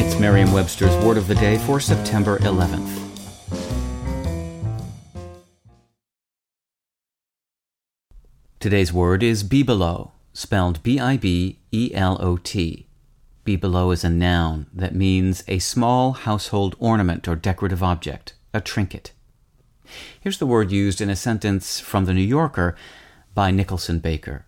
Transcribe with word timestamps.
It's 0.00 0.16
Merriam 0.20 0.52
Webster's 0.52 0.94
Word 1.04 1.16
of 1.16 1.26
the 1.26 1.34
Day 1.34 1.58
for 1.58 1.80
September 1.80 2.38
11th. 2.38 2.88
Today's 8.60 8.92
word 8.92 9.24
is 9.24 9.42
bibelot, 9.42 10.12
spelled 10.32 10.84
B 10.84 11.00
I 11.00 11.16
B 11.16 11.58
E 11.72 11.90
L 11.92 12.16
O 12.20 12.36
T. 12.36 12.86
Bibelot 13.44 13.92
is 13.92 14.04
a 14.04 14.08
noun 14.08 14.66
that 14.72 14.94
means 14.94 15.42
a 15.48 15.58
small 15.58 16.12
household 16.12 16.76
ornament 16.78 17.26
or 17.26 17.34
decorative 17.34 17.82
object, 17.82 18.34
a 18.54 18.60
trinket. 18.60 19.10
Here's 20.20 20.38
the 20.38 20.46
word 20.46 20.70
used 20.70 21.00
in 21.00 21.10
a 21.10 21.16
sentence 21.16 21.80
from 21.80 22.04
The 22.04 22.14
New 22.14 22.20
Yorker 22.22 22.76
by 23.34 23.50
Nicholson 23.50 23.98
Baker. 23.98 24.46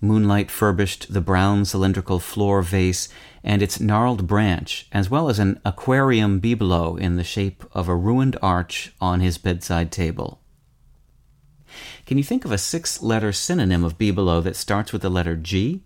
Moonlight 0.00 0.50
furbished 0.50 1.12
the 1.12 1.20
brown 1.20 1.64
cylindrical 1.64 2.20
floor 2.20 2.62
vase 2.62 3.08
and 3.42 3.62
its 3.62 3.80
gnarled 3.80 4.26
branch, 4.26 4.86
as 4.92 5.10
well 5.10 5.28
as 5.28 5.38
an 5.38 5.60
aquarium 5.64 6.40
bibelot 6.40 7.00
in 7.00 7.16
the 7.16 7.24
shape 7.24 7.64
of 7.72 7.88
a 7.88 7.96
ruined 7.96 8.36
arch 8.40 8.92
on 9.00 9.20
his 9.20 9.38
bedside 9.38 9.90
table. 9.90 10.40
Can 12.06 12.16
you 12.16 12.24
think 12.24 12.44
of 12.44 12.52
a 12.52 12.58
six 12.58 13.02
letter 13.02 13.32
synonym 13.32 13.84
of 13.84 13.98
bibelot 13.98 14.44
that 14.44 14.56
starts 14.56 14.92
with 14.92 15.02
the 15.02 15.10
letter 15.10 15.36
G? 15.36 15.82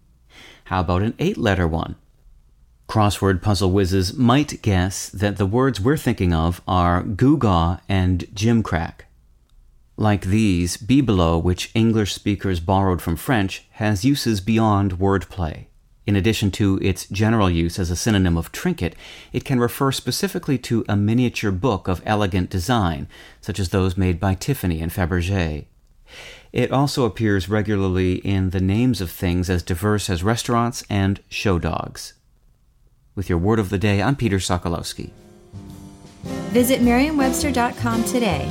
How 0.64 0.80
about 0.80 1.02
an 1.02 1.14
eight 1.18 1.38
letter 1.38 1.66
one? 1.66 1.96
Crossword 2.88 3.40
puzzle 3.40 3.70
whizzes 3.70 4.12
might 4.12 4.60
guess 4.60 5.08
that 5.08 5.38
the 5.38 5.46
words 5.46 5.80
we're 5.80 5.96
thinking 5.96 6.34
of 6.34 6.60
are 6.68 7.02
gewgaw 7.02 7.80
and 7.88 8.26
gimcrack. 8.34 9.06
Like 9.96 10.22
these, 10.22 10.76
bibelot, 10.78 11.42
which 11.42 11.70
English 11.74 12.14
speakers 12.14 12.60
borrowed 12.60 13.02
from 13.02 13.16
French, 13.16 13.66
has 13.72 14.04
uses 14.04 14.40
beyond 14.40 14.98
wordplay. 14.98 15.66
In 16.06 16.16
addition 16.16 16.50
to 16.52 16.78
its 16.82 17.06
general 17.06 17.50
use 17.50 17.78
as 17.78 17.90
a 17.90 17.96
synonym 17.96 18.36
of 18.36 18.50
trinket, 18.50 18.96
it 19.32 19.44
can 19.44 19.60
refer 19.60 19.92
specifically 19.92 20.58
to 20.58 20.84
a 20.88 20.96
miniature 20.96 21.52
book 21.52 21.88
of 21.88 22.02
elegant 22.04 22.50
design, 22.50 23.06
such 23.40 23.60
as 23.60 23.68
those 23.68 23.96
made 23.96 24.18
by 24.18 24.34
Tiffany 24.34 24.80
and 24.80 24.90
Fabergé. 24.90 25.66
It 26.52 26.72
also 26.72 27.04
appears 27.04 27.48
regularly 27.48 28.14
in 28.16 28.50
the 28.50 28.60
names 28.60 29.00
of 29.00 29.10
things 29.10 29.48
as 29.48 29.62
diverse 29.62 30.10
as 30.10 30.24
restaurants 30.24 30.84
and 30.90 31.20
show 31.28 31.58
dogs. 31.58 32.14
With 33.14 33.28
your 33.28 33.38
word 33.38 33.58
of 33.58 33.68
the 33.68 33.78
day, 33.78 34.02
I'm 34.02 34.16
Peter 34.16 34.38
Sokolowski. 34.38 35.10
Visit 36.50 36.82
merriam-webster.com 36.82 38.04
today 38.04 38.50